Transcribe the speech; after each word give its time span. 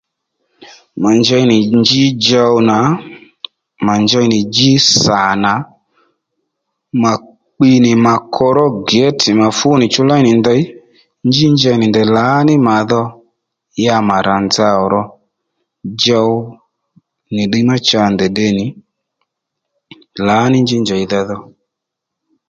Mà 1.01 1.09
njey 1.19 1.43
nì 1.51 1.57
njí 1.79 2.03
djow 2.21 2.53
nà 2.69 2.77
mà 3.85 3.93
njey 4.03 4.25
nì 4.31 4.39
njí 4.47 4.69
sà 5.01 5.21
nà 5.43 5.53
mà 7.01 7.11
kpi 7.53 7.69
nì 7.83 7.91
mà 8.05 8.13
kokoró 8.19 8.65
gěti 8.89 9.29
nà 9.39 9.47
fú 9.57 9.69
nì 9.79 9.85
chú 9.93 10.01
léy 10.09 10.21
nì 10.25 10.31
ndey 10.41 10.61
nji 11.27 11.45
njey 11.55 11.77
nì 11.79 11.87
ndèy 11.89 12.07
lǎní 12.15 12.53
màdho 12.67 13.03
ya 13.85 13.95
mà 14.09 14.17
rà 14.27 14.35
nza 14.45 14.67
ò 14.83 14.85
ro 14.93 15.03
djow 15.91 16.29
nì 17.33 17.43
ddiy 17.47 17.65
ma 17.69 17.75
cha 17.87 18.01
ndèy 18.13 18.31
tde 18.31 18.47
nì 18.57 18.65
lǎní 20.27 20.57
njí 20.65 20.77
njèydha 20.83 21.19
dho 21.29 21.37